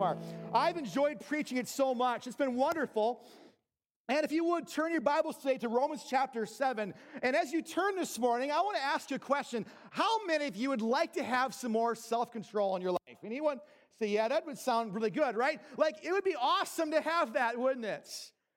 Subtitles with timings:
[0.00, 0.16] far?
[0.54, 2.26] I've enjoyed preaching it so much.
[2.26, 3.20] It's been wonderful.
[4.08, 6.94] And if you would turn your Bibles today to Romans chapter 7.
[7.22, 9.66] And as you turn this morning, I want to ask you a question.
[9.90, 13.18] How many of you would like to have some more self control in your life?
[13.22, 13.60] Anyone
[13.98, 15.60] say, yeah, that would sound really good, right?
[15.76, 18.08] Like, it would be awesome to have that, wouldn't it?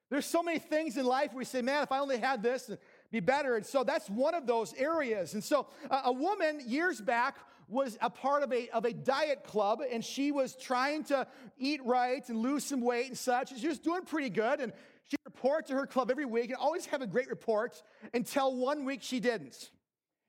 [0.10, 2.72] There's so many things in life we say, man, if I only had this,
[3.12, 3.58] be better.
[3.58, 5.34] And so that's one of those areas.
[5.34, 7.36] And so uh, a woman years back
[7.68, 11.28] was a part of a, of a diet club, and she was trying to
[11.58, 13.52] eat right and lose some weight and such.
[13.52, 14.60] And she was doing pretty good.
[14.60, 14.74] And
[15.10, 17.82] She'd report to her club every week and always have a great report
[18.14, 19.70] until one week she didn't.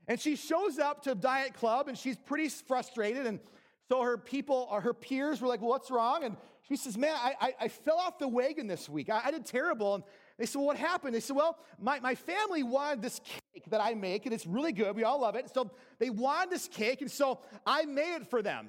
[0.07, 3.27] And she shows up to Diet Club and she's pretty frustrated.
[3.27, 3.41] And
[3.89, 6.25] so her people, or her peers were like, well, what's wrong?
[6.25, 6.37] And
[6.69, 9.11] she says, man, I, I, I fell off the wagon this week.
[9.11, 9.97] I, I, did terrible.
[9.97, 10.05] And
[10.39, 11.15] they said, well, what happened?
[11.15, 13.21] They said, well, my, my family wanted this
[13.53, 14.97] cake that I make, and it's really good.
[14.97, 15.51] We all love it.
[15.53, 18.69] So they wanted this cake, and so I made it for them.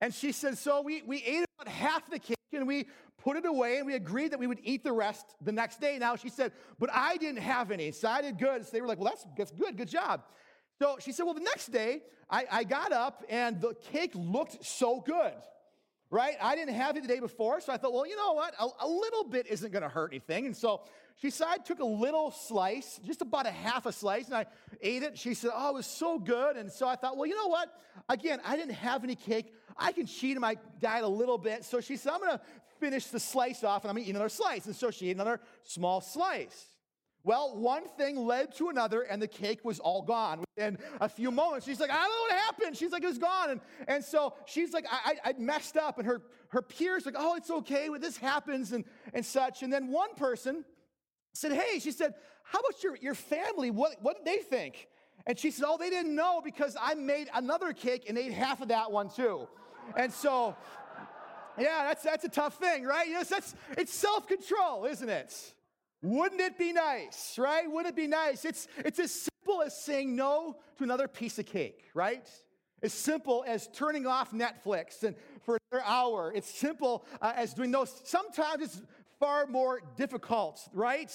[0.00, 2.86] And she said, so we, we ate about half the cake and we
[3.22, 5.98] put it away and we agreed that we would eat the rest the next day.
[5.98, 7.90] Now she said, but I didn't have any.
[7.92, 8.64] So I did good.
[8.64, 9.76] So they were like, well, that's, that's good.
[9.76, 10.22] Good job.
[10.78, 14.64] So she said, well, the next day I, I got up and the cake looked
[14.64, 15.34] so good,
[16.10, 16.36] right?
[16.40, 17.60] I didn't have it the day before.
[17.60, 18.54] So I thought, well, you know what?
[18.58, 20.46] A, a little bit isn't going to hurt anything.
[20.46, 20.82] And so
[21.16, 24.46] she said, I took a little slice, just about a half a slice, and I
[24.82, 25.16] ate it.
[25.16, 26.56] She said, oh, it was so good.
[26.56, 27.72] And so I thought, well, you know what?
[28.08, 29.54] Again, I didn't have any cake.
[29.78, 31.64] I can cheat in my diet a little bit.
[31.64, 32.40] So she said, I'm going to
[32.80, 34.66] finish the slice off and I'm going to eat another slice.
[34.66, 36.66] And so she ate another small slice.
[37.26, 41.32] Well, one thing led to another, and the cake was all gone within a few
[41.32, 41.66] moments.
[41.66, 42.76] She's like, I don't know what happened.
[42.76, 43.50] She's like, it was gone.
[43.50, 45.98] And, and so she's like, I, I, I messed up.
[45.98, 47.88] And her, her peers like, oh, it's okay.
[47.88, 49.64] Well, this happens and, and such.
[49.64, 50.64] And then one person
[51.34, 53.72] said, hey, she said, how about your, your family?
[53.72, 54.86] What, what did they think?
[55.26, 58.60] And she said, oh, they didn't know because I made another cake and ate half
[58.60, 59.48] of that one too.
[59.96, 60.54] And so,
[61.58, 63.08] yeah, that's, that's a tough thing, right?
[63.08, 65.54] Yes, that's, it's self control, isn't it?
[66.06, 67.68] Wouldn't it be nice, right?
[67.68, 68.44] Wouldn't it be nice?
[68.44, 72.28] It's, it's as simple as saying no to another piece of cake, right?
[72.80, 76.32] As simple as turning off Netflix and for another hour.
[76.32, 78.02] It's simple uh, as doing those.
[78.04, 78.82] Sometimes it's
[79.18, 81.10] far more difficult, right?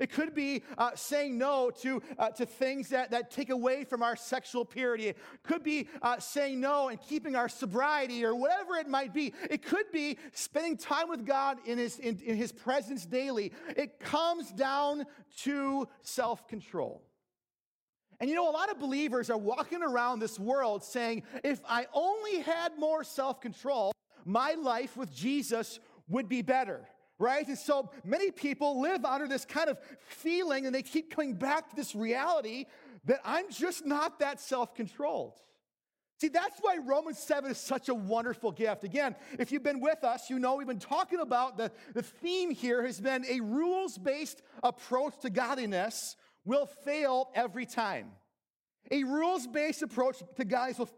[0.00, 4.02] It could be uh, saying no to, uh, to things that, that take away from
[4.02, 5.08] our sexual purity.
[5.08, 9.34] It could be uh, saying no and keeping our sobriety or whatever it might be.
[9.50, 13.52] It could be spending time with God in His, in, in his presence daily.
[13.76, 15.04] It comes down
[15.42, 17.02] to self control.
[18.18, 21.86] And you know, a lot of believers are walking around this world saying, if I
[21.92, 23.92] only had more self control,
[24.24, 27.46] my life with Jesus would be better right?
[27.46, 31.70] And so many people live under this kind of feeling and they keep coming back
[31.70, 32.66] to this reality
[33.04, 35.34] that I'm just not that self controlled.
[36.20, 38.84] See, that's why Romans 7 is such a wonderful gift.
[38.84, 42.52] Again, if you've been with us, you know we've been talking about the, the theme
[42.52, 46.14] here has been a rules based approach to godliness
[46.44, 48.12] will fail every time.
[48.92, 50.90] A rules based approach to godliness will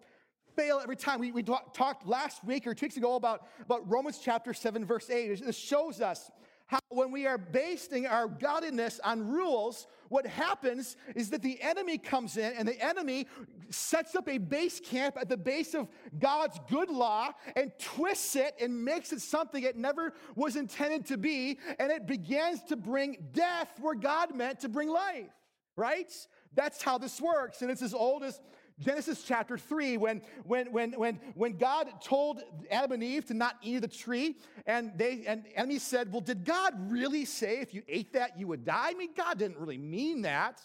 [0.56, 1.20] fail every time.
[1.20, 5.10] We, we talked last week or two weeks ago about, about Romans chapter 7, verse
[5.10, 5.44] 8.
[5.44, 6.30] This shows us
[6.66, 11.98] how when we are basing our godliness on rules, what happens is that the enemy
[11.98, 13.26] comes in and the enemy
[13.68, 15.88] sets up a base camp at the base of
[16.18, 21.18] God's good law and twists it and makes it something it never was intended to
[21.18, 21.58] be.
[21.78, 25.32] And it begins to bring death where God meant to bring life,
[25.76, 26.10] right?
[26.54, 27.60] That's how this works.
[27.60, 28.40] And it's as old as
[28.80, 33.56] Genesis chapter 3, when, when, when, when, when God told Adam and Eve to not
[33.62, 34.36] eat of the tree,
[34.66, 38.48] and they and enemy said, Well, did God really say if you ate that you
[38.48, 38.88] would die?
[38.90, 40.60] I mean, God didn't really mean that.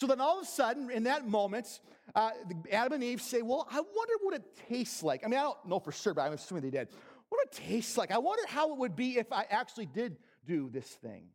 [0.00, 1.80] So then all of a sudden, in that moment,
[2.14, 2.30] uh,
[2.70, 5.24] Adam and Eve say, Well, I wonder what it tastes like.
[5.24, 6.88] I mean, I don't know for sure, but I'm assuming they did.
[7.30, 8.10] What it tastes like.
[8.10, 10.16] I wonder how it would be if I actually did
[10.46, 11.28] do this thing.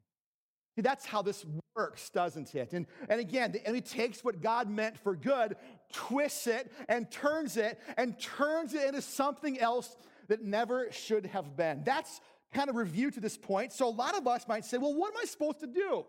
[0.76, 2.74] See, that's how this works, doesn't it?
[2.74, 5.56] And, and again, the enemy takes what God meant for good,
[5.92, 9.96] twists it, and turns it, and turns it into something else
[10.28, 11.84] that never should have been.
[11.84, 12.20] That's
[12.54, 13.74] kind of review to this point.
[13.74, 16.06] So a lot of us might say, well, what am I supposed to do?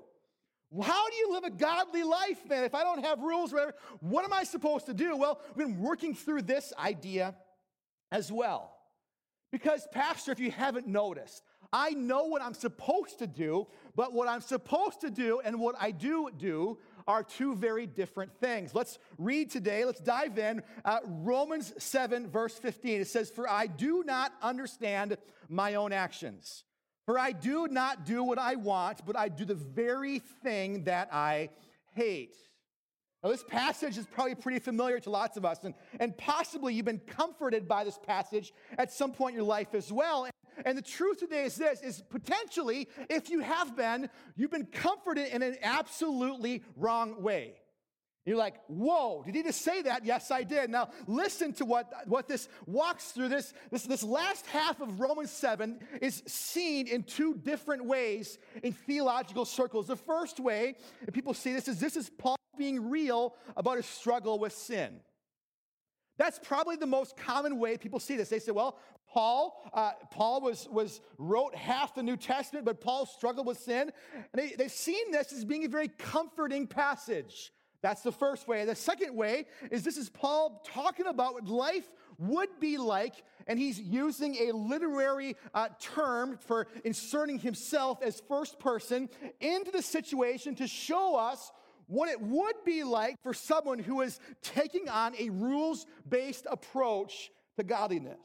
[0.83, 2.65] How do you live a godly life then?
[2.65, 5.17] If I don't have rules, whatever, what am I supposed to do?
[5.17, 7.35] Well, we've been working through this idea
[8.11, 8.73] as well.
[9.53, 11.43] Because, Pastor, if you haven't noticed,
[11.73, 15.77] I know what I'm supposed to do, but what I'm supposed to do and what
[15.81, 18.75] I do do are two very different things.
[18.75, 20.63] Let's read today, let's dive in.
[20.85, 23.01] Uh, Romans 7, verse 15.
[23.01, 25.17] It says, For I do not understand
[25.49, 26.65] my own actions.
[27.05, 31.09] For I do not do what I want, but I do the very thing that
[31.13, 31.51] I
[31.95, 32.37] hate.
[33.23, 36.85] Now, this passage is probably pretty familiar to lots of us, and, and possibly you've
[36.85, 40.29] been comforted by this passage at some point in your life as well.
[40.65, 45.29] And the truth today is this is potentially, if you have been, you've been comforted
[45.29, 47.55] in an absolutely wrong way.
[48.27, 50.05] You're like, whoa, did he just say that?
[50.05, 50.69] Yes, I did.
[50.69, 53.29] Now, listen to what, what this walks through.
[53.29, 58.73] This, this, this last half of Romans 7 is seen in two different ways in
[58.73, 59.87] theological circles.
[59.87, 63.87] The first way, and people see this, is this is Paul being real about his
[63.87, 65.01] struggle with sin.
[66.19, 68.29] That's probably the most common way people see this.
[68.29, 68.79] They say, well,
[69.09, 73.93] Paul, uh, Paul was, was wrote half the New Testament, but Paul struggled with sin.
[74.15, 77.53] And they, they've seen this as being a very comforting passage.
[77.83, 78.65] That's the first way.
[78.65, 81.87] The second way is this is Paul talking about what life
[82.19, 88.59] would be like, and he's using a literary uh, term for inserting himself as first
[88.59, 89.09] person
[89.41, 91.53] into the situation to show us
[91.87, 97.31] what it would be like for someone who is taking on a rules based approach
[97.57, 98.19] to godliness.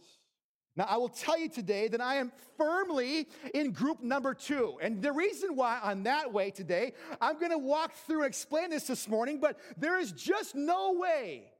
[0.75, 4.77] Now, I will tell you today that I am firmly in group number two.
[4.81, 8.69] And the reason why I'm that way today, I'm going to walk through and explain
[8.69, 11.51] this this morning, but there is just no way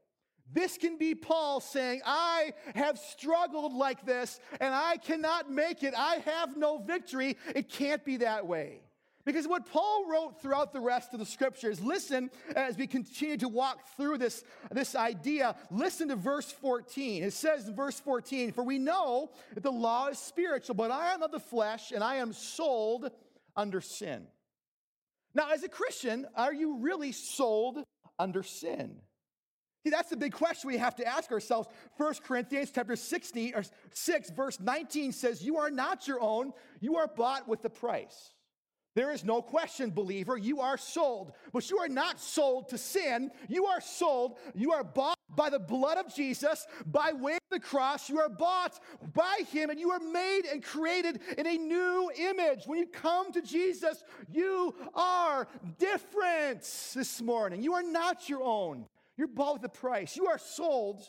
[0.52, 5.94] this can be Paul saying, I have struggled like this and I cannot make it.
[5.96, 7.36] I have no victory.
[7.54, 8.80] It can't be that way.
[9.24, 13.48] Because what Paul wrote throughout the rest of the scriptures, listen as we continue to
[13.48, 17.22] walk through this, this idea, listen to verse 14.
[17.22, 21.14] It says in verse 14, For we know that the law is spiritual, but I
[21.14, 23.10] am of the flesh, and I am sold
[23.54, 24.26] under sin.
[25.34, 27.84] Now, as a Christian, are you really sold
[28.18, 29.00] under sin?
[29.84, 31.68] See, that's the big question we have to ask ourselves.
[31.96, 36.96] 1 Corinthians chapter 16 or 6, verse 19 says, You are not your own, you
[36.96, 38.32] are bought with a price.
[38.94, 43.30] There is no question, believer, you are sold, but you are not sold to sin.
[43.48, 47.60] You are sold, you are bought by the blood of Jesus, by way of the
[47.60, 48.10] cross.
[48.10, 48.78] You are bought
[49.14, 52.64] by Him, and you are made and created in a new image.
[52.66, 55.48] When you come to Jesus, you are
[55.78, 56.60] different
[56.94, 57.62] this morning.
[57.62, 58.84] You are not your own.
[59.16, 60.16] You're bought with a price.
[60.16, 61.02] You are sold.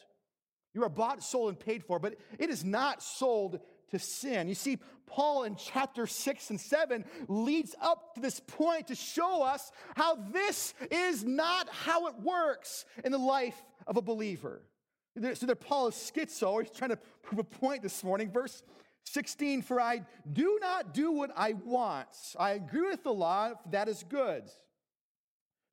[0.74, 3.60] You are bought, sold, and paid for, but it is not sold
[3.94, 4.48] to sin.
[4.48, 9.44] You see, Paul in chapter 6 and 7 leads up to this point to show
[9.44, 14.62] us how this is not how it works in the life of a believer.
[15.36, 18.32] So that Paul is schizo, he's trying to prove a point this morning.
[18.32, 18.64] Verse
[19.06, 20.02] 16, for I
[20.32, 22.08] do not do what I want.
[22.40, 24.44] I agree with the law, that is good.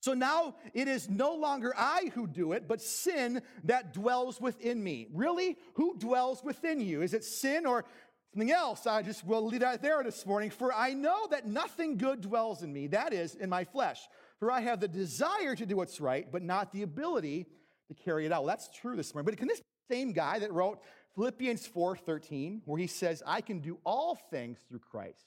[0.01, 4.83] So now it is no longer I who do it, but sin that dwells within
[4.83, 5.09] me.
[5.13, 5.59] Really?
[5.75, 7.03] Who dwells within you?
[7.03, 7.85] Is it sin or
[8.33, 10.51] Something else, I just will leave that there this morning.
[10.51, 14.01] For I know that nothing good dwells in me, that is, in my flesh.
[14.39, 17.47] For I have the desire to do what's right, but not the ability
[17.89, 18.43] to carry it out.
[18.45, 19.27] Well, that's true this morning.
[19.27, 19.61] But can this
[19.91, 20.81] same guy that wrote
[21.17, 25.27] Philippians 4:13, where he says, I can do all things through Christ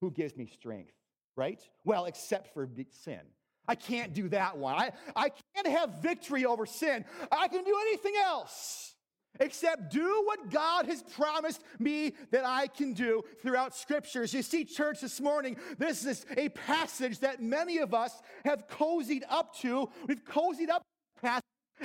[0.00, 0.94] who gives me strength,
[1.36, 1.62] right?
[1.84, 3.20] Well, except for sin.
[3.68, 4.74] I can't do that one.
[4.74, 7.04] I, I can't have victory over sin.
[7.30, 8.91] I can do anything else
[9.40, 14.34] except do what God has promised me that I can do throughout scriptures.
[14.34, 19.22] You see, church, this morning, this is a passage that many of us have cozied
[19.28, 19.88] up to.
[20.06, 20.82] We've cozied up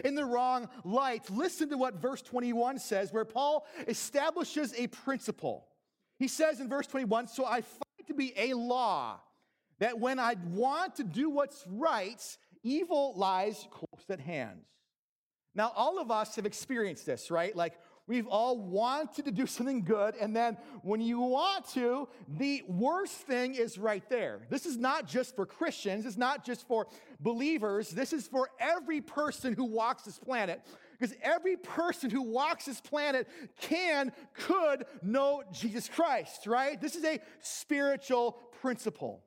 [0.03, 1.29] in the wrong light.
[1.29, 5.67] Listen to what verse 21 says, where Paul establishes a principle.
[6.19, 9.19] He says in verse 21 So I find to be a law
[9.79, 12.21] that when I want to do what's right,
[12.63, 14.61] evil lies close at hand.
[15.57, 17.55] Now, all of us have experienced this, right?
[17.55, 17.73] Like,
[18.05, 23.15] we've all wanted to do something good, and then when you want to, the worst
[23.15, 24.41] thing is right there.
[24.51, 26.85] This is not just for Christians, it's not just for
[27.19, 30.61] believers, this is for every person who walks this planet.
[30.99, 33.27] Because every person who walks this planet
[33.59, 36.79] can, could know Jesus Christ, right?
[36.79, 39.23] This is a spiritual principle.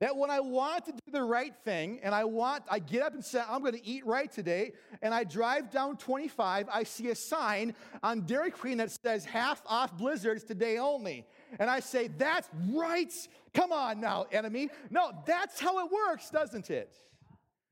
[0.00, 3.14] That when I want to do the right thing and I want, I get up
[3.14, 7.08] and say, I'm going to eat right today, and I drive down 25, I see
[7.08, 11.26] a sign on Dairy Queen that says half off blizzards today only.
[11.58, 13.12] And I say, That's right.
[13.54, 14.68] Come on now, enemy.
[14.90, 16.94] No, that's how it works, doesn't it?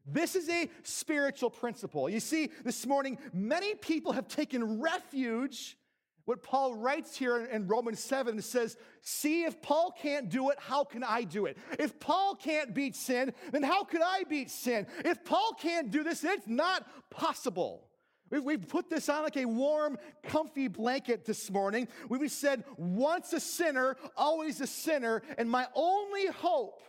[0.07, 2.09] This is a spiritual principle.
[2.09, 5.77] You see, this morning, many people have taken refuge
[6.25, 10.85] what Paul writes here in Romans 7 says, See, if Paul can't do it, how
[10.85, 11.59] can I do it?
[11.79, 14.87] If Paul can't beat sin, then how could I beat sin?
[15.05, 17.89] If Paul can't do this, it's not possible.
[18.31, 21.89] We've put this on like a warm, comfy blanket this morning.
[22.09, 25.23] We've said, once a sinner, always a sinner.
[25.37, 26.83] And my only hope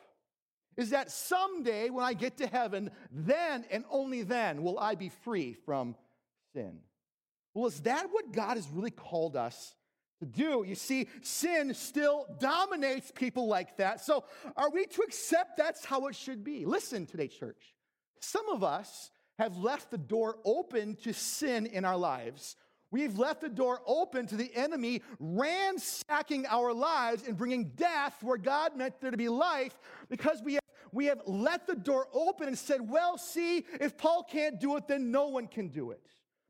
[0.77, 5.09] is that someday when I get to heaven, then and only then will I be
[5.09, 5.95] free from
[6.53, 6.79] sin.
[7.55, 9.75] Well, is that what God has really called us
[10.19, 10.65] to do?
[10.67, 14.01] You see, sin still dominates people like that.
[14.01, 14.25] So,
[14.57, 16.65] are we to accept that's how it should be?
[16.65, 17.73] Listen today, church.
[18.19, 19.09] Some of us
[19.39, 22.57] have left the door open to sin in our lives.
[22.91, 28.37] We've left the door open to the enemy ransacking our lives and bringing death where
[28.37, 29.77] God meant there to be life
[30.09, 34.23] because we have, we have let the door open and said, well, see, if Paul
[34.23, 36.01] can't do it, then no one can do it.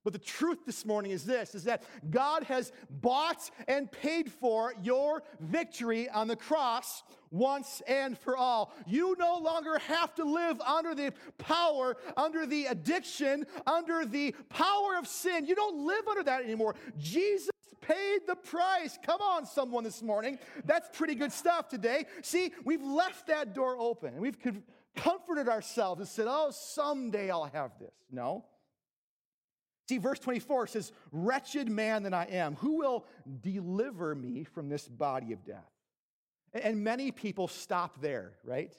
[0.05, 4.73] But the truth this morning is this is that God has bought and paid for
[4.83, 8.71] your victory on the cross once and for all.
[8.85, 14.95] You no longer have to live under the power, under the addiction, under the power
[14.95, 15.47] of sin.
[15.47, 16.75] You don't live under that anymore.
[16.99, 17.49] Jesus
[17.81, 18.99] paid the price.
[19.03, 20.37] Come on, someone this morning.
[20.65, 22.05] That's pretty good stuff today.
[22.21, 24.37] See, we've left that door open and we've
[24.95, 27.91] comforted ourselves and said, oh, someday I'll have this.
[28.11, 28.45] No.
[29.87, 33.05] See, verse 24 says, Wretched man that I am, who will
[33.41, 35.71] deliver me from this body of death?
[36.53, 38.73] And many people stop there, right?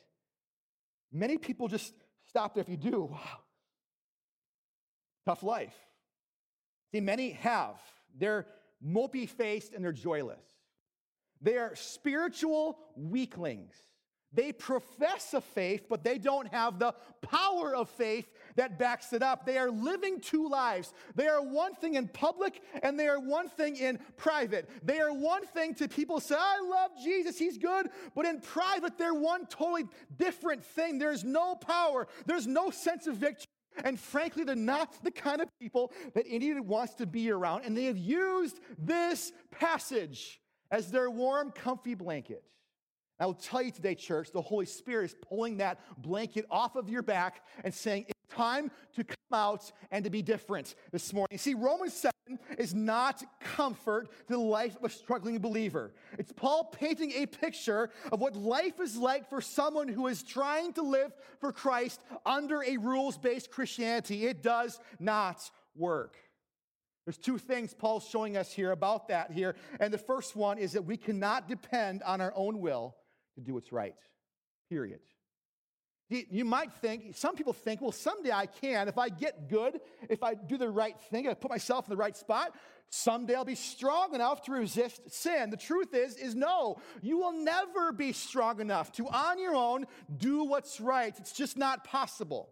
[1.12, 1.92] Many people just
[2.28, 2.62] stop there.
[2.62, 3.38] If you do, wow,
[5.26, 5.74] tough life.
[6.92, 7.80] See, many have.
[8.18, 8.46] They're
[8.84, 10.42] mopey faced and they're joyless.
[11.40, 13.74] They are spiritual weaklings.
[14.36, 19.22] They profess a faith, but they don't have the power of faith that backs it
[19.22, 19.46] up.
[19.46, 20.92] They are living two lives.
[21.14, 24.68] They are one thing in public and they are one thing in private.
[24.84, 28.98] They are one thing to people say, I love Jesus, he's good, but in private,
[28.98, 29.86] they're one totally
[30.18, 30.98] different thing.
[30.98, 33.46] There's no power, there's no sense of victory.
[33.84, 37.64] And frankly, they're not the kind of people that anyone wants to be around.
[37.64, 40.40] And they have used this passage
[40.70, 42.42] as their warm, comfy blanket.
[43.18, 46.90] I will tell you today, church, the Holy Spirit is pulling that blanket off of
[46.90, 51.38] your back and saying, it's time to come out and to be different this morning.
[51.38, 52.12] See, Romans 7
[52.58, 55.94] is not comfort to the life of a struggling believer.
[56.18, 60.74] It's Paul painting a picture of what life is like for someone who is trying
[60.74, 64.26] to live for Christ under a rules based Christianity.
[64.26, 66.18] It does not work.
[67.06, 69.54] There's two things Paul's showing us here about that here.
[69.78, 72.96] And the first one is that we cannot depend on our own will
[73.36, 73.94] to do what's right,
[74.68, 75.00] period.
[76.08, 78.86] You might think, some people think, well, someday I can.
[78.86, 81.90] If I get good, if I do the right thing, if I put myself in
[81.90, 82.54] the right spot,
[82.90, 85.50] someday I'll be strong enough to resist sin.
[85.50, 89.86] The truth is, is no, you will never be strong enough to on your own
[90.16, 91.12] do what's right.
[91.18, 92.50] It's just not possible.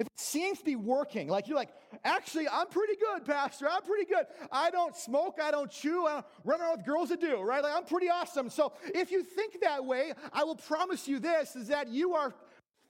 [0.00, 3.68] If it seems to be working, like you're like, actually, I'm pretty good, Pastor.
[3.70, 4.24] I'm pretty good.
[4.50, 7.62] I don't smoke, I don't chew, I don't run around with girls that do, right?
[7.62, 8.48] Like I'm pretty awesome.
[8.48, 12.34] So if you think that way, I will promise you this is that you are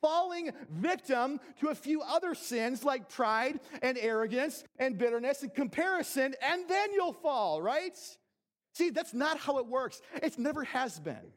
[0.01, 6.37] falling victim to a few other sins like pride and arrogance and bitterness and comparison,
[6.41, 7.99] and then you'll fall, right?
[8.75, 10.01] See, that's not how it works.
[10.23, 11.33] It never has been.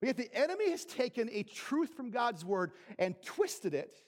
[0.00, 4.02] But yet the enemy has taken a truth from God's word and twisted it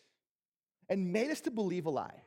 [0.89, 2.23] and made us to believe a lie.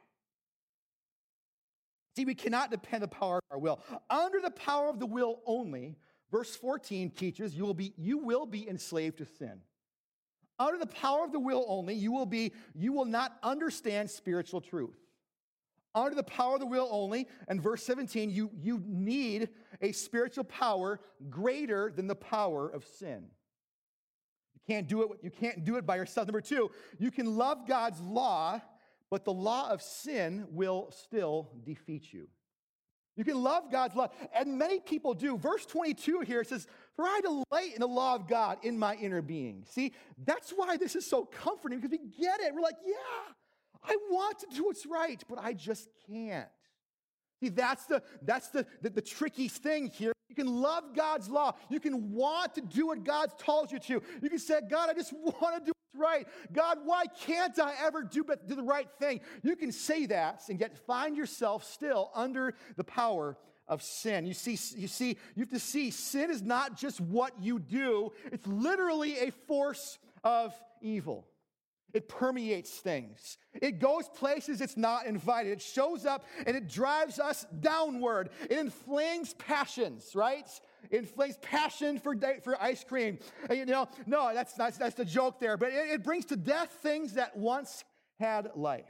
[2.16, 3.80] See, we cannot depend on the power of our will.
[4.10, 5.96] Under the power of the will only,
[6.32, 9.62] verse 14 teaches you will be, you will be enslaved to sin.
[10.60, 14.60] Under the power of the will only, you will be, you will not understand spiritual
[14.60, 14.98] truth.
[15.96, 19.50] Under the power of the will only, and verse 17, you, you need
[19.82, 21.00] a spiritual power
[21.30, 23.26] greater than the power of sin.
[24.70, 26.28] Can't do it, you can't do it by yourself.
[26.28, 28.62] Number two, you can love God's law,
[29.10, 32.28] but the law of sin will still defeat you.
[33.16, 35.40] You can love God's law, and many people do.
[35.40, 39.24] Verse 22 here says, For I delight in the law of God in my inner
[39.24, 39.66] being.
[39.68, 39.92] See,
[40.24, 42.54] that's why this is so comforting because we get it.
[42.54, 43.34] We're like, Yeah,
[43.84, 46.48] I want to do what's right, but I just can't.
[47.42, 50.14] See, that's the that's the, the, the tricky thing here.
[50.30, 51.56] You can love God's law.
[51.70, 54.02] You can want to do what God tells you to.
[54.22, 56.28] You can say, God, I just want to do what's right.
[56.54, 59.22] God, why can't I ever do but do the right thing?
[59.44, 64.26] You can say that and yet find yourself still under the power of sin.
[64.26, 68.12] You see, you see, you have to see sin is not just what you do,
[68.32, 71.29] it's literally a force of evil.
[71.94, 73.38] It permeates things.
[73.54, 75.54] It goes places it's not invited.
[75.54, 78.30] It shows up and it drives us downward.
[78.50, 80.48] It inflames passions, right?
[80.92, 83.20] Inflames passion for, for ice cream.
[83.50, 85.58] And, you know, no, that's, that's, that's the joke there.
[85.58, 87.84] But it, it brings to death things that once
[88.20, 88.86] had life.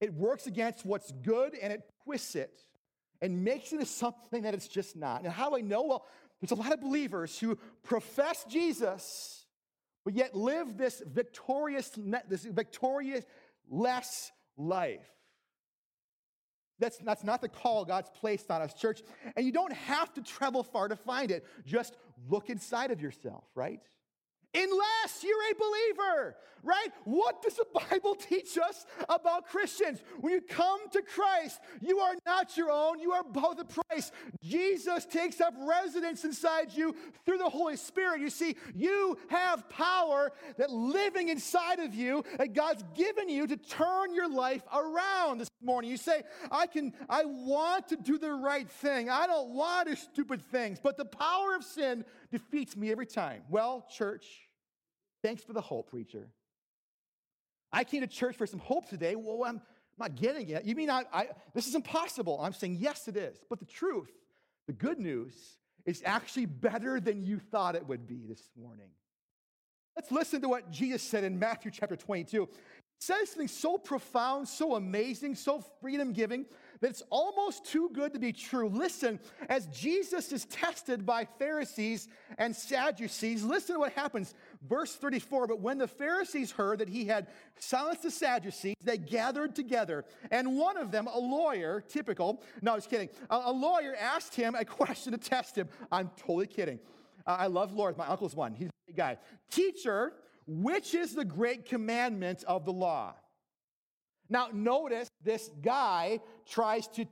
[0.00, 2.60] It works against what's good and it twists it
[3.20, 5.22] and makes it something that it's just not.
[5.22, 5.82] And how do I know?
[5.82, 6.06] Well,
[6.40, 9.45] there's a lot of believers who profess Jesus
[10.06, 11.90] but yet live this victorious,
[12.28, 13.24] this victorious
[13.68, 15.04] less life.
[16.78, 19.02] That's, that's not the call God's placed on us, church.
[19.34, 21.44] And you don't have to travel far to find it.
[21.66, 21.96] Just
[22.28, 23.80] look inside of yourself, right?
[24.56, 26.88] Unless you're a believer, right?
[27.04, 30.02] What does the Bible teach us about Christians?
[30.20, 34.10] When you come to Christ, you are not your own, you are both a price.
[34.42, 36.94] Jesus takes up residence inside you
[37.24, 38.20] through the Holy Spirit.
[38.20, 43.56] You see, you have power that living inside of you that God's given you to
[43.56, 45.90] turn your life around this morning.
[45.90, 49.08] You say, I can, I want to do the right thing.
[49.08, 53.42] I don't want to stupid things, but the power of sin defeats me every time.
[53.48, 54.45] Well, church,
[55.26, 56.28] Thanks for the hope, preacher.
[57.72, 59.16] I came to church for some hope today.
[59.16, 59.60] Well, I'm
[59.98, 60.64] not getting it.
[60.64, 62.38] You mean I, I, this is impossible?
[62.40, 63.36] I'm saying, yes, it is.
[63.50, 64.12] But the truth,
[64.68, 65.34] the good news,
[65.84, 68.86] is actually better than you thought it would be this morning.
[69.96, 72.48] Let's listen to what Jesus said in Matthew chapter 22 He
[73.00, 76.46] says something so profound, so amazing, so freedom giving
[76.80, 78.68] that it's almost too good to be true.
[78.68, 79.18] Listen,
[79.48, 82.06] as Jesus is tested by Pharisees
[82.38, 84.34] and Sadducees, listen to what happens.
[84.68, 89.54] Verse 34 But when the Pharisees heard that he had silenced the Sadducees, they gathered
[89.54, 90.04] together.
[90.30, 94.34] And one of them, a lawyer, typical, no, I was kidding, a, a lawyer asked
[94.34, 95.68] him a question to test him.
[95.90, 96.78] I'm totally kidding.
[97.26, 97.96] Uh, I love lawyers.
[97.96, 98.54] My uncle's one.
[98.54, 99.18] He's a guy.
[99.50, 100.12] Teacher,
[100.46, 103.14] which is the great commandment of the law?
[104.28, 107.06] Now, notice this guy tries to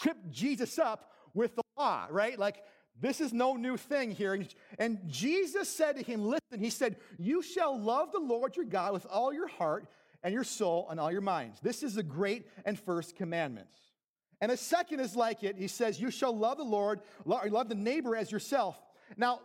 [0.00, 2.38] trip Jesus up with the law, right?
[2.38, 2.62] Like,
[3.00, 4.44] this is no new thing here.
[4.78, 8.92] And Jesus said to him, Listen, he said, You shall love the Lord your God
[8.92, 9.86] with all your heart
[10.22, 11.58] and your soul and all your minds.
[11.60, 13.68] This is the great and first commandment.
[14.40, 15.56] And a second is like it.
[15.56, 18.80] He says, You shall love the Lord, love the neighbor as yourself.
[19.16, 19.40] Now,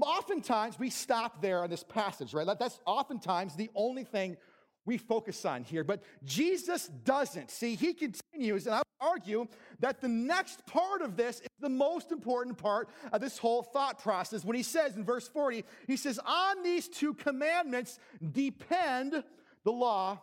[0.00, 2.46] oftentimes we stop there on this passage, right?
[2.58, 4.36] That's oftentimes the only thing
[4.84, 5.84] we focus on here.
[5.84, 7.50] But Jesus doesn't.
[7.50, 9.46] See, he continues, and I would argue
[9.80, 14.02] that the next part of this is the most important part of this whole thought
[14.02, 14.44] process.
[14.44, 17.98] When he says in verse 40, he says, On these two commandments
[18.32, 19.22] depend
[19.64, 20.20] the law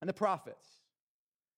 [0.00, 0.68] and the prophets.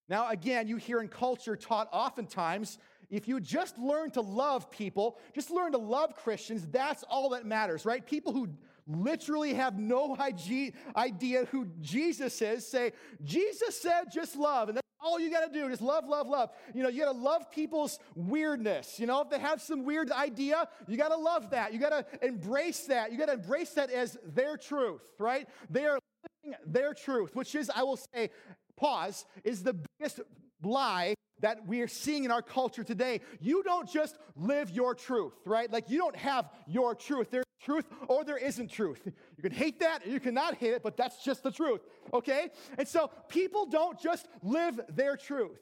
[0.09, 2.79] Now, again, you hear in culture taught oftentimes
[3.11, 7.47] if you just learn to love people, just learn to love Christians, that's all that
[7.47, 8.05] matters, right?
[8.05, 8.51] People who
[8.89, 14.69] literally have no idea who Jesus is say, Jesus said just love.
[14.69, 15.69] And that's all you got to do.
[15.69, 16.51] Just love, love, love.
[16.75, 18.99] You know, you got to love people's weirdness.
[18.99, 21.73] You know, if they have some weird idea, you got to love that.
[21.73, 23.13] You got to embrace that.
[23.13, 25.47] You got to embrace that as their truth, right?
[25.71, 25.99] They are
[26.45, 28.31] living their truth, which is, I will say,
[28.77, 30.21] pause, is the biggest
[30.63, 33.21] lie that we are seeing in our culture today.
[33.41, 35.71] You don't just live your truth, right?
[35.71, 37.31] Like you don't have your truth.
[37.31, 39.01] There's truth or there isn't truth.
[39.05, 41.81] You can hate that or you cannot hate it, but that's just the truth,
[42.13, 42.51] okay?
[42.77, 45.59] And so people don't just live their truth.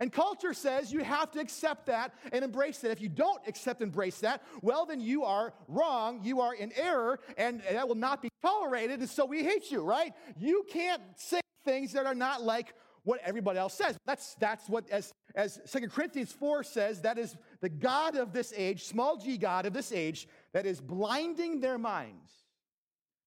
[0.00, 2.90] And culture says you have to accept that and embrace it.
[2.90, 6.72] If you don't accept and embrace that, well, then you are wrong, you are in
[6.76, 10.12] error, and that will not be tolerated, and so we hate you, right?
[10.38, 13.96] You can't say things that are not like what everybody else says.
[14.06, 18.52] That's, that's what, as, as 2 Corinthians 4 says, that is the God of this
[18.56, 22.32] age, small g God of this age, that is blinding their minds.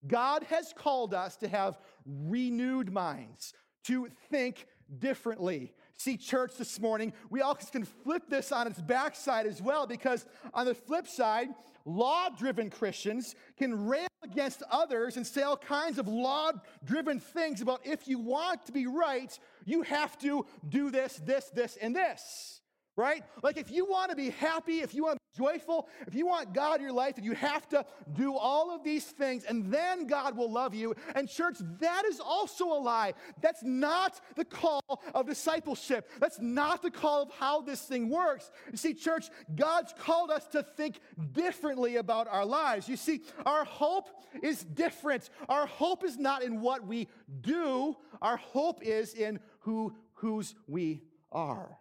[0.08, 3.54] God has called us to have renewed minds,
[3.86, 4.68] to think
[5.00, 5.74] differently.
[5.98, 10.26] See, church, this morning, we all can flip this on its backside as well, because
[10.54, 11.50] on the flip side,
[11.86, 16.52] law driven Christians can rail against others and say all kinds of law
[16.84, 21.50] driven things about if you want to be right, you have to do this, this,
[21.50, 22.62] this, and this
[22.98, 23.24] right?
[23.44, 26.76] Like if you want to be happy, if you want joyful, if you want God
[26.76, 30.38] in your life, then you have to do all of these things and then God
[30.38, 30.96] will love you.
[31.16, 33.14] And church, that is also a lie.
[33.42, 36.10] That's not the call of discipleship.
[36.20, 38.52] That's not the call of how this thing works.
[38.72, 41.00] You see, church, God's called us to think
[41.32, 42.88] differently about our lives.
[42.88, 44.10] You see, our hope
[44.42, 45.30] is different.
[45.50, 47.08] Our hope is not in what we
[47.42, 47.96] do.
[48.22, 51.78] Our hope is in who whose we are.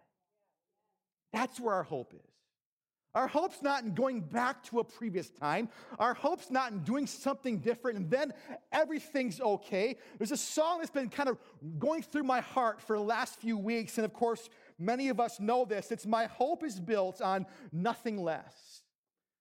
[1.33, 2.34] That's where our hope is.
[3.15, 5.69] Our hope's not in going back to a previous time.
[5.97, 8.33] Our hope's not in doing something different and then
[8.73, 9.97] everything's okay.
[10.17, 11.37] There's a song that's been kind of
[11.79, 13.97] going through my heart for the last few weeks.
[13.97, 15.91] And of course, many of us know this.
[15.91, 18.81] It's my hope is built on nothing less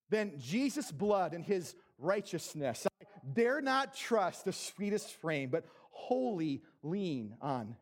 [0.09, 2.87] than Jesus' blood and his righteousness.
[2.87, 7.75] I dare not trust the sweetest frame, but wholly lean on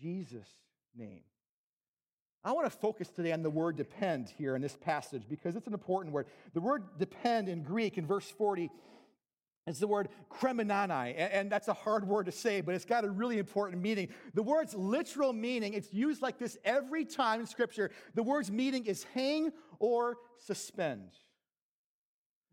[0.00, 0.50] Jesus'
[0.96, 1.22] name.
[2.44, 5.66] I want to focus today on the word depend here in this passage because it's
[5.66, 6.26] an important word.
[6.54, 8.70] The word depend in Greek in verse 40
[9.66, 13.10] is the word kremenanai, and that's a hard word to say, but it's got a
[13.10, 14.08] really important meaning.
[14.34, 17.90] The word's literal meaning, it's used like this every time in Scripture.
[18.14, 21.10] The word's meaning is hang or suspend.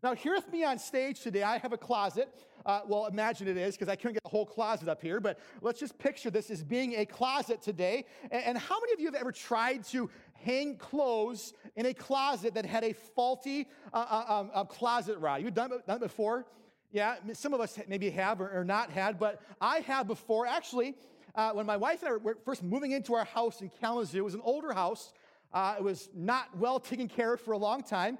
[0.02, 2.28] Now, here with me on stage today, I have a closet.
[2.66, 5.38] Uh, well, imagine it is, because I couldn't get the whole closet up here, but
[5.62, 8.04] let's just picture this as being a closet today.
[8.32, 12.54] And, and how many of you have ever tried to hang clothes in a closet
[12.54, 15.42] that had a faulty uh, uh, um, closet rod?
[15.42, 16.44] You've done, done it before?
[16.90, 20.44] Yeah, some of us maybe have or, or not had, but I have before.
[20.44, 20.96] Actually,
[21.36, 24.24] uh, when my wife and I were first moving into our house in Kalamazoo, it
[24.24, 25.12] was an older house.
[25.52, 28.18] Uh, it was not well taken care of for a long time.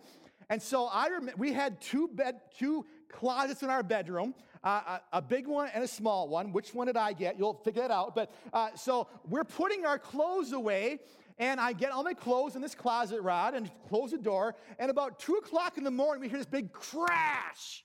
[0.48, 5.18] And so I rem- we had two bed, two closets in our bedroom, uh, a,
[5.18, 6.52] a, big one and a small one.
[6.52, 7.38] Which one did I get?
[7.38, 8.14] You'll figure it out.
[8.14, 10.98] But uh, so we're putting our clothes away,
[11.38, 14.54] and I get all my clothes in this closet rod and close the door.
[14.78, 17.84] And about two o'clock in the morning, we hear this big crash.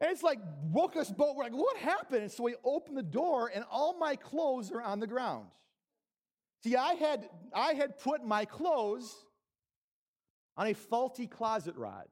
[0.00, 1.36] And it's like woke us both.
[1.36, 2.22] We're like, what happened?
[2.22, 5.46] And so we open the door, and all my clothes are on the ground.
[6.62, 9.14] See, I had I had put my clothes
[10.56, 12.06] on a faulty closet rod.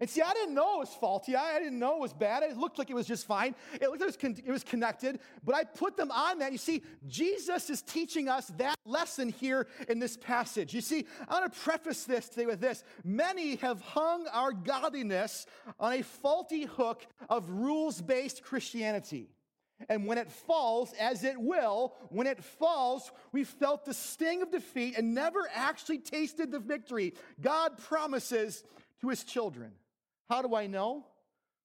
[0.00, 1.36] And see, I didn't know it was faulty.
[1.36, 2.42] I didn't know it was bad.
[2.42, 3.54] It looked like it was just fine.
[3.74, 6.52] It looked like it was, con- it was connected, but I put them on that.
[6.52, 10.72] You see, Jesus is teaching us that lesson here in this passage.
[10.72, 12.82] You see, I want to preface this today with this.
[13.04, 15.44] Many have hung our godliness
[15.78, 19.28] on a faulty hook of rules based Christianity.
[19.88, 24.50] And when it falls, as it will, when it falls, we felt the sting of
[24.50, 28.62] defeat and never actually tasted the victory God promises
[29.00, 29.72] to his children.
[30.30, 31.04] How do I know?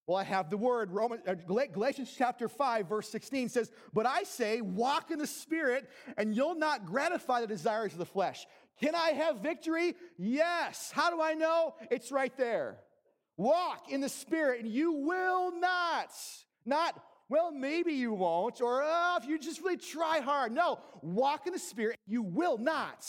[0.07, 0.91] Well, I have the word.
[0.91, 5.87] Roman, uh, Galatians chapter 5, verse 16 says, But I say, walk in the Spirit,
[6.17, 8.47] and you'll not gratify the desires of the flesh.
[8.81, 9.95] Can I have victory?
[10.17, 10.91] Yes.
[10.91, 11.75] How do I know?
[11.91, 12.77] It's right there.
[13.37, 16.11] Walk in the Spirit, and you will not.
[16.65, 16.99] Not,
[17.29, 20.51] well, maybe you won't, or oh, if you just really try hard.
[20.51, 23.05] No, walk in the Spirit, you will not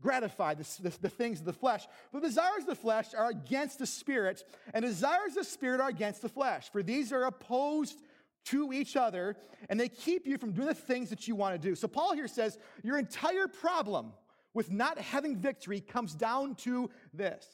[0.00, 1.86] gratify the, the, the, things of the flesh.
[2.12, 5.80] But the desires of the flesh are against the spirit, and desires of the spirit
[5.80, 6.70] are against the flesh.
[6.70, 7.98] For these are opposed
[8.46, 9.36] to each other,
[9.68, 11.74] and they keep you from doing the things that you want to do.
[11.74, 14.12] So Paul here says your entire problem
[14.54, 17.46] with not having victory comes down to this.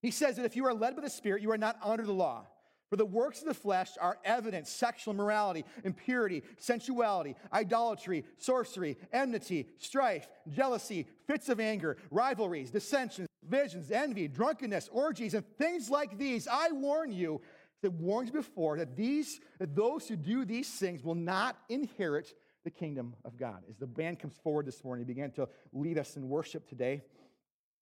[0.00, 2.12] He says that if you are led by the Spirit, you are not under the
[2.12, 2.46] law.
[2.92, 9.66] For the works of the flesh are evident sexual immorality, impurity, sensuality, idolatry, sorcery, enmity,
[9.78, 16.46] strife, jealousy, fits of anger, rivalries, dissensions, visions, envy, drunkenness, orgies, and things like these.
[16.46, 17.40] I warn you,
[17.80, 22.70] that you before, that these that those who do these things will not inherit the
[22.70, 23.62] kingdom of God.
[23.70, 27.00] As the band comes forward this morning, began to lead us in worship today.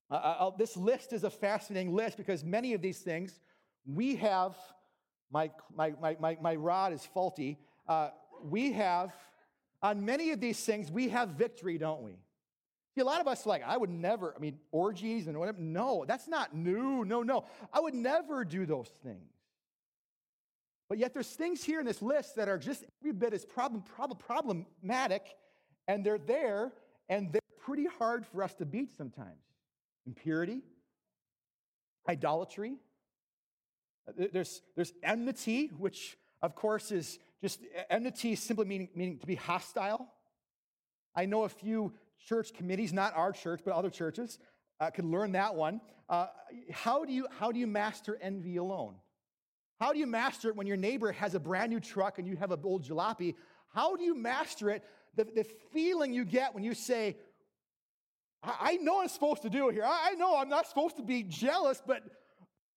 [0.09, 3.41] Uh, this list is a fascinating list because many of these things
[3.85, 4.55] we have
[5.31, 7.59] my, my, my, my, my rod is faulty.
[7.89, 8.11] Uh,
[8.43, 9.13] we have,
[9.83, 12.13] on many of these things, we have victory, don't we?
[12.95, 15.59] See, a lot of us like, I would never, I mean, orgies and whatever.
[15.61, 17.05] No, that's not new.
[17.05, 17.45] No, no.
[17.73, 19.31] I would never do those things.
[20.89, 23.83] But yet there's things here in this list that are just every bit as problem,
[23.83, 25.23] problem, problematic,
[25.87, 26.73] and they're there,
[27.09, 29.45] and they're pretty hard for us to beat sometimes.
[30.05, 30.63] Impurity,
[32.09, 32.75] idolatry,
[34.17, 40.09] there's, there's enmity, which of course is just enmity simply meaning, meaning to be hostile.
[41.15, 41.93] I know a few
[42.27, 44.39] church committees, not our church, but other churches,
[44.79, 45.81] uh, could learn that one.
[46.09, 46.27] Uh,
[46.71, 48.95] how, do you, how do you master envy alone?
[49.79, 52.37] How do you master it when your neighbor has a brand new truck and you
[52.37, 53.35] have an old jalopy?
[53.75, 54.85] How do you master it?
[55.17, 57.17] The, the feeling you get when you say,
[58.43, 59.85] I, I know I'm supposed to do here.
[59.85, 62.03] I, I know I'm not supposed to be jealous, but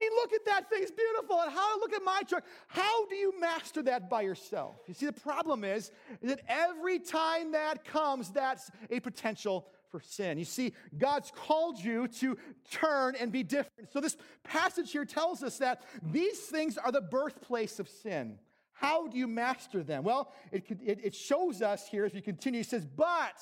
[0.02, 1.40] look at that thing, it's beautiful.
[1.42, 2.44] And how look at my truck.
[2.68, 4.76] How do you master that by yourself?
[4.88, 10.02] You see, the problem is, is that every time that comes, that's a potential for
[10.02, 10.40] sin.
[10.40, 12.38] You see, God's called you to
[12.72, 13.92] turn and be different.
[13.92, 18.40] So this passage here tells us that these things are the birthplace of sin.
[18.74, 20.04] How do you master them?
[20.04, 22.62] Well, it, it, it shows us here as we continue.
[22.62, 23.40] It says, but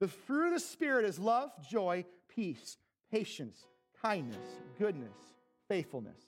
[0.00, 2.76] the fruit of the Spirit is love, joy, peace,
[3.10, 3.64] patience,
[4.02, 4.44] kindness,
[4.78, 5.14] goodness,
[5.68, 6.20] faithfulness,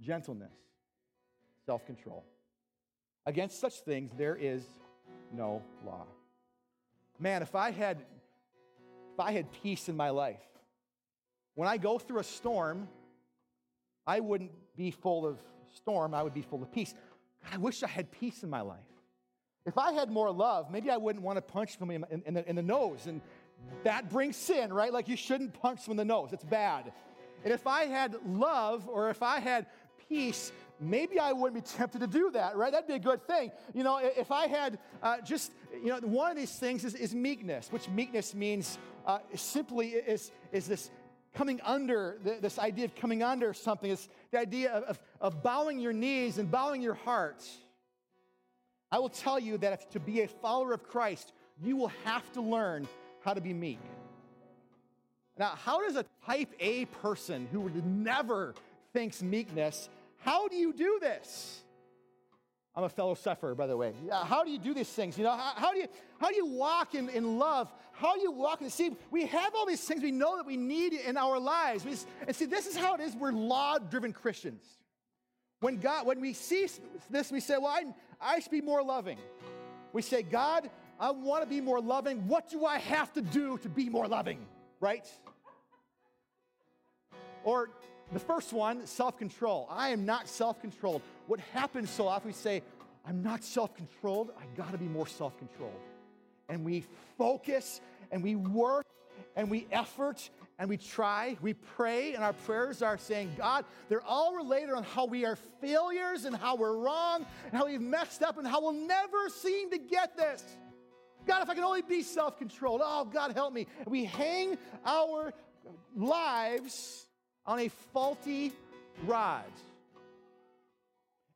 [0.00, 0.52] gentleness,
[1.64, 2.24] self control.
[3.26, 4.64] Against such things, there is
[5.32, 6.06] no law.
[7.18, 7.98] Man, if I had
[9.12, 10.42] if I had peace in my life,
[11.54, 12.86] when I go through a storm,
[14.06, 15.38] I wouldn't be full of
[15.74, 16.94] storm, I would be full of peace.
[17.42, 18.78] God, I wish I had peace in my life.
[19.64, 22.48] If I had more love, maybe I wouldn't want to punch somebody in, in, the,
[22.48, 23.06] in the nose.
[23.06, 23.20] And
[23.84, 24.92] that brings sin, right?
[24.92, 26.92] Like you shouldn't punch someone in the nose, it's bad.
[27.44, 29.66] And if I had love or if I had
[30.08, 32.72] peace, maybe I wouldn't be tempted to do that, right?
[32.72, 33.50] That'd be a good thing.
[33.74, 37.14] You know, if I had uh, just, you know, one of these things is, is
[37.14, 40.90] meekness, which meekness means uh, simply is, is this
[41.34, 45.78] coming under, this idea of coming under something, is the idea of, of, of bowing
[45.78, 47.44] your knees and bowing your heart.
[48.90, 52.30] I will tell you that if to be a follower of Christ, you will have
[52.32, 52.88] to learn
[53.20, 53.80] how to be meek.
[55.38, 58.54] Now, how does a type A person who never
[58.92, 61.62] thinks meekness, how do you do this?
[62.74, 63.94] I'm a fellow sufferer, by the way.
[64.10, 65.16] How do you do these things?
[65.16, 65.88] You know, how, how do you
[66.20, 67.72] how do you walk in, in love?
[67.92, 68.94] How do you walk in see?
[69.10, 71.86] We have all these things we know that we need in our lives.
[71.86, 71.96] We,
[72.26, 73.16] and see, this is how it is.
[73.16, 74.62] We're law-driven Christians.
[75.60, 76.68] When God, when we see
[77.08, 77.84] this, we say, "Well, I,
[78.20, 79.18] I should be more loving."
[79.94, 80.68] We say, "God,
[81.00, 82.28] I want to be more loving.
[82.28, 84.44] What do I have to do to be more loving?"
[84.80, 85.06] Right?
[87.44, 87.70] Or
[88.12, 89.66] the first one, self control.
[89.70, 91.02] I am not self controlled.
[91.26, 92.62] What happens so often, we say,
[93.06, 94.32] I'm not self controlled.
[94.38, 95.80] I got to be more self controlled.
[96.48, 96.84] And we
[97.18, 98.86] focus and we work
[99.34, 104.04] and we effort and we try, we pray, and our prayers are saying, God, they're
[104.04, 108.22] all related on how we are failures and how we're wrong and how we've messed
[108.22, 110.42] up and how we'll never seem to get this.
[111.26, 113.66] God, if I can only be self controlled, oh, God, help me.
[113.86, 115.32] We hang our
[115.96, 117.06] lives
[117.44, 118.52] on a faulty
[119.04, 119.44] rod.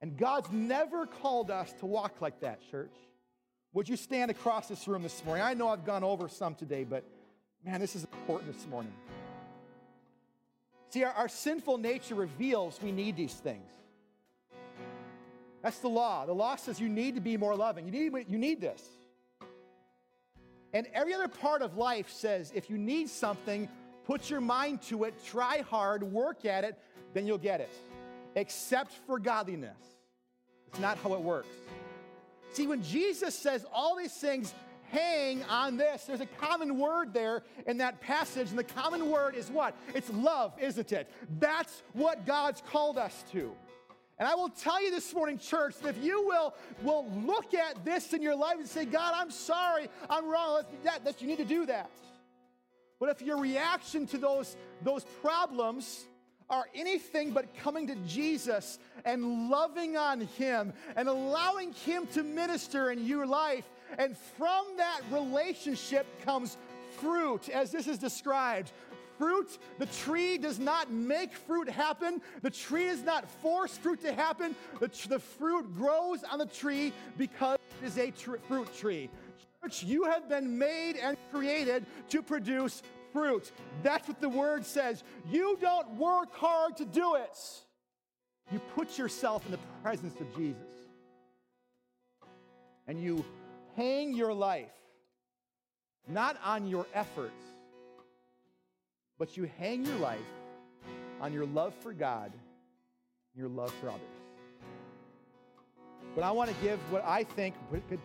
[0.03, 2.95] And God's never called us to walk like that, church.
[3.73, 5.45] Would you stand across this room this morning?
[5.45, 7.05] I know I've gone over some today, but
[7.65, 8.93] man, this is important this morning.
[10.89, 13.71] See, our, our sinful nature reveals we need these things.
[15.63, 16.27] That's the law.
[16.27, 17.85] The law says you need to be more loving.
[17.87, 18.83] You need, you need this.
[20.73, 23.69] And every other part of life says if you need something,
[24.05, 26.79] put your mind to it, try hard, work at it,
[27.15, 27.71] then you'll get it.
[28.37, 29.77] Except for godliness.
[30.69, 31.49] It's not how it works.
[32.53, 34.55] See, when Jesus says all these things
[34.91, 39.35] hang on this, there's a common word there in that passage, and the common word
[39.35, 39.77] is what?
[39.95, 41.11] It's love, isn't it?
[41.39, 43.53] That's what God's called us to.
[44.21, 47.87] And I will tell you this morning, church, that if you will, will look at
[47.87, 51.39] this in your life and say, God, I'm sorry, I'm wrong, that, that you need
[51.39, 51.91] to do that.
[53.01, 56.05] But if your reaction to those, those problems
[56.51, 62.91] are anything but coming to Jesus and loving on Him and allowing Him to minister
[62.91, 63.65] in your life,
[63.97, 66.59] and from that relationship comes
[67.01, 68.71] fruit, as this is described.
[69.21, 72.23] Fruit, the tree does not make fruit happen.
[72.41, 74.57] The tree does not force fruit to happen.
[74.81, 79.11] The, tr- the fruit grows on the tree because it is a tr- fruit tree.
[79.63, 83.53] Church, you have been made and created to produce fruit.
[83.83, 85.05] That's what the word says.
[85.31, 87.39] You don't work hard to do it,
[88.51, 90.63] you put yourself in the presence of Jesus.
[92.89, 93.23] And you
[93.77, 94.73] hang your life
[96.09, 97.50] not on your efforts,
[99.21, 100.19] but you hang your life
[101.21, 102.33] on your love for God,
[103.37, 104.01] your love for others.
[106.15, 108.01] But I want to give what I think could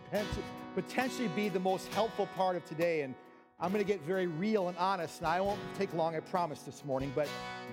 [0.74, 3.00] potentially be the most helpful part of today.
[3.00, 3.14] And
[3.58, 6.60] I'm going to get very real and honest, and I won't take long, I promise,
[6.60, 7.10] this morning.
[7.14, 7.28] But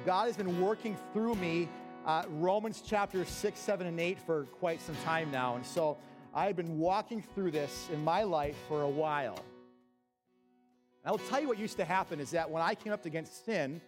[0.05, 1.67] God has been working through me
[2.05, 5.57] uh, Romans chapter 6, 7, and 8 for quite some time now.
[5.57, 5.97] And so
[6.33, 9.37] I've been walking through this in my life for a while.
[11.03, 13.45] And I'll tell you what used to happen is that when I came up against
[13.45, 13.81] sin,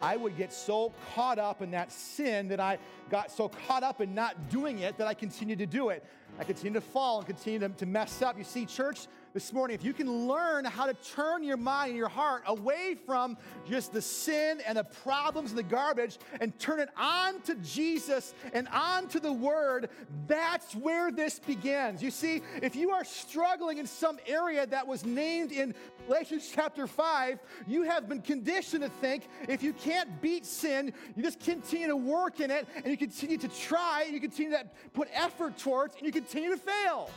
[0.00, 2.78] I would get so caught up in that sin that I
[3.10, 6.02] got so caught up in not doing it that I continued to do it.
[6.38, 8.38] I continue to fall and continue to, to mess up.
[8.38, 11.98] You see, church, this morning, if you can learn how to turn your mind and
[11.98, 13.36] your heart away from
[13.68, 18.34] just the sin and the problems and the garbage and turn it on to Jesus
[18.52, 19.88] and on to the Word,
[20.26, 22.02] that's where this begins.
[22.02, 25.74] You see, if you are struggling in some area that was named in
[26.08, 27.38] Galatians chapter 5,
[27.68, 31.96] you have been conditioned to think if you can't beat sin, you just continue to
[31.96, 35.94] work in it and you continue to try and you continue to put effort towards
[35.94, 37.10] and you continue to fail.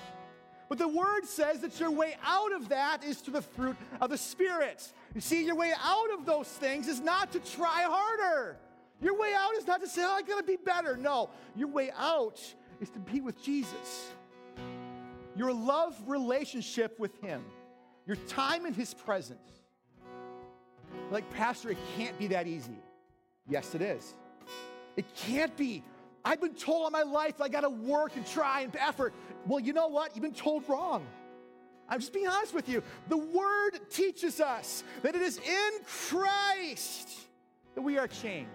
[0.70, 4.10] But the word says that your way out of that is through the fruit of
[4.10, 4.92] the Spirit.
[5.14, 8.58] You see, your way out of those things is not to try harder.
[9.02, 10.96] Your way out is not to say, oh, I gotta be better.
[10.96, 12.42] No, your way out
[12.80, 14.12] is to be with Jesus.
[15.36, 17.44] Your love relationship with Him,
[18.08, 19.52] your time in His presence.
[21.12, 22.78] Like, Pastor, it can't be that easy.
[23.50, 24.14] Yes, it is.
[24.96, 25.84] It can't be.
[26.26, 29.14] I've been told all my life I got to work and try and effort.
[29.46, 30.16] Well, you know what?
[30.16, 31.06] You've been told wrong.
[31.90, 32.82] I'm just being honest with you.
[33.10, 37.10] The word teaches us that it is in Christ
[37.76, 38.50] that we are changed.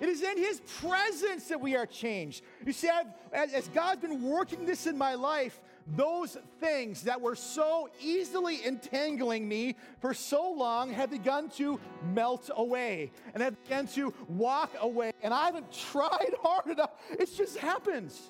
[0.00, 2.42] It is in His presence that we are changed.
[2.64, 7.20] You see, I've, as, as God's been working this in my life, those things that
[7.20, 11.80] were so easily entangling me for so long have begun to
[12.14, 15.12] melt away and have begun to walk away.
[15.22, 16.90] And I haven't tried hard enough.
[17.10, 18.28] It just happens.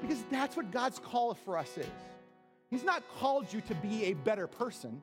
[0.00, 1.86] Because that's what God's call for us is.
[2.70, 5.00] He's not called you to be a better person.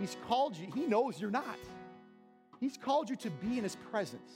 [0.00, 1.58] He's called you, He knows you're not.
[2.60, 4.30] He's called you to be in His presence,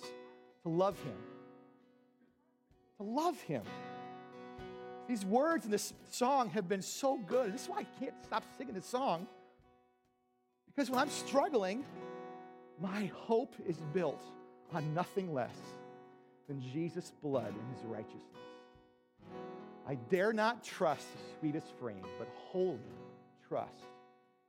[0.62, 1.16] to love Him.
[2.98, 3.62] To love Him.
[5.12, 7.52] These words in this song have been so good.
[7.52, 9.26] This is why I can't stop singing this song.
[10.66, 11.84] Because when I'm struggling,
[12.80, 14.22] my hope is built
[14.72, 15.54] on nothing less
[16.48, 18.22] than Jesus' blood and his righteousness.
[19.86, 22.78] I dare not trust the sweetest frame, but wholly
[23.46, 23.84] trust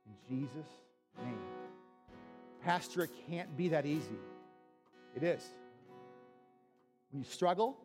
[0.06, 0.72] in Jesus'
[1.22, 1.42] name.
[2.64, 4.18] Pastor, it can't be that easy.
[5.14, 5.42] It is.
[7.10, 7.76] When you struggle,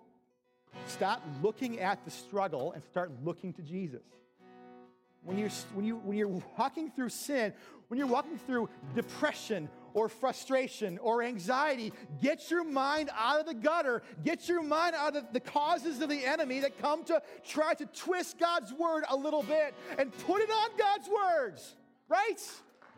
[0.87, 4.01] stop looking at the struggle and start looking to Jesus.
[5.23, 7.53] When you're, when, you, when you're walking through sin,
[7.89, 13.53] when you're walking through depression or frustration or anxiety, get your mind out of the
[13.53, 14.01] gutter.
[14.23, 17.85] Get your mind out of the causes of the enemy that come to try to
[17.87, 21.75] twist God's word a little bit and put it on God's words,
[22.07, 22.39] right?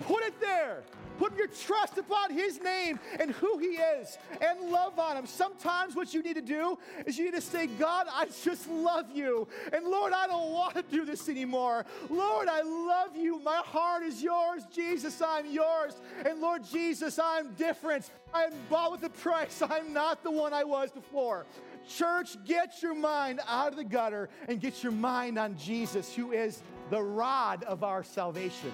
[0.01, 0.83] Put it there.
[1.21, 5.27] Put your trust upon His name and who He is and love on Him.
[5.27, 9.05] Sometimes what you need to do is you need to say, God, I just love
[9.13, 9.47] you.
[9.71, 11.85] And Lord, I don't want to do this anymore.
[12.09, 13.39] Lord, I love you.
[13.39, 14.63] My heart is yours.
[14.73, 15.95] Jesus, I'm yours.
[16.25, 18.09] And Lord Jesus, I'm different.
[18.33, 19.61] I'm bought with a price.
[19.69, 21.45] I'm not the one I was before.
[21.87, 26.31] Church, get your mind out of the gutter and get your mind on Jesus, who
[26.31, 28.71] is the rod of our salvation.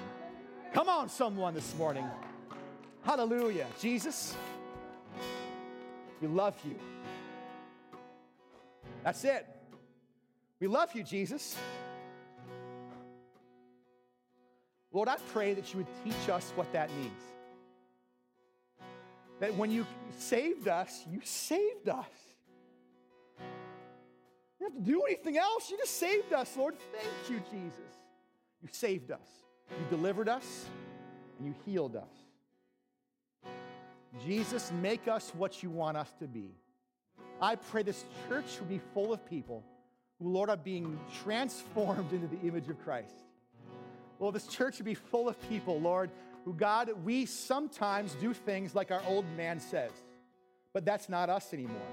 [0.74, 2.06] Come on, someone, this morning.
[3.04, 3.68] Hallelujah.
[3.80, 4.36] Jesus,
[6.22, 6.76] we love you.
[9.04, 9.48] That's it.
[10.60, 11.56] We love you, Jesus.
[14.92, 17.22] Lord, I pray that you would teach us what that means.
[19.40, 19.86] That when you
[20.18, 22.06] saved us, you saved us.
[24.60, 25.70] You don't have to do anything else.
[25.70, 26.76] You just saved us, Lord.
[26.92, 27.96] Thank you, Jesus.
[28.62, 29.47] You saved us.
[29.72, 30.66] You delivered us
[31.38, 32.04] and you healed us.
[34.26, 36.52] Jesus, make us what you want us to be.
[37.42, 39.64] I pray this church will be full of people
[40.20, 43.14] who, Lord, are being transformed into the image of Christ.
[44.20, 46.10] Lord, this church will be full of people, Lord,
[46.46, 49.92] who, God, we sometimes do things like our old man says,
[50.74, 51.88] but that's not us anymore.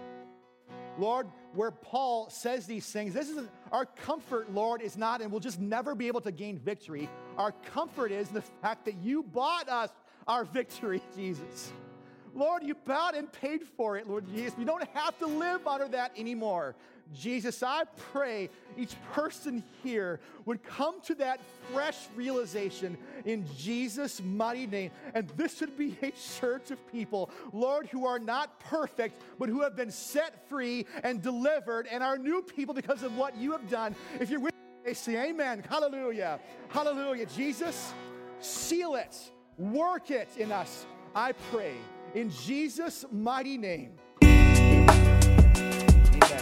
[0.97, 5.41] Lord, where Paul says these things, this is our comfort, Lord, is not, and we'll
[5.41, 7.09] just never be able to gain victory.
[7.37, 9.91] Our comfort is the fact that you bought us
[10.27, 11.73] our victory, Jesus.
[12.35, 14.59] Lord, you bought and paid for it, Lord Jesus.
[14.59, 16.75] We don't have to live under that anymore.
[17.13, 21.41] Jesus, I pray each person here would come to that
[21.73, 24.91] fresh realization in Jesus' mighty name.
[25.15, 29.63] And this would be a church of people, Lord, who are not perfect, but who
[29.63, 33.69] have been set free and delivered and are new people because of what you have
[33.69, 33.95] done.
[34.19, 35.65] If you're with me, say amen.
[35.69, 36.41] Hallelujah.
[36.69, 37.27] Hallelujah.
[37.27, 37.93] Jesus,
[38.41, 39.17] seal it,
[39.57, 40.87] work it in us.
[41.15, 41.75] I pray
[42.15, 43.99] in Jesus' mighty name.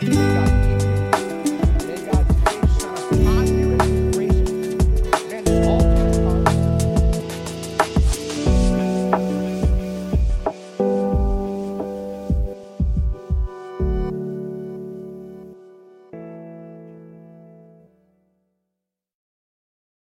[0.02, 0.41] Amen.